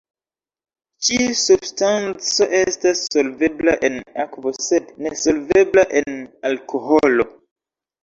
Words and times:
Ĉi-substanco 1.09 2.47
estas 2.61 3.05
solvebla 3.11 3.77
en 3.91 4.01
akvo 4.27 4.57
sed 4.71 4.93
nesolvebla 5.07 5.89
en 6.05 6.23
alkoholo. 6.53 7.33